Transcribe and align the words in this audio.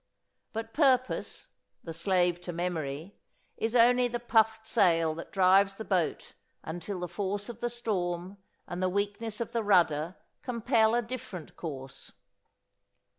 But 0.51 0.73
purpose, 0.73 1.49
"the 1.83 1.93
slave 1.93 2.41
to 2.41 2.51
memory," 2.51 3.13
is 3.55 3.75
only 3.75 4.07
the 4.07 4.19
puffed 4.19 4.65
sail 4.65 5.13
that 5.13 5.31
drives 5.31 5.75
the 5.75 5.85
boat 5.85 6.33
until 6.63 6.99
the 7.01 7.07
force 7.07 7.49
of 7.49 7.59
the 7.59 7.69
storm 7.69 8.39
and 8.67 8.81
the 8.81 8.89
weakness 8.89 9.39
of 9.39 9.51
the 9.51 9.61
rudder 9.61 10.15
compel 10.41 10.95
a 10.95 11.03
different 11.03 11.55
course. 11.55 12.13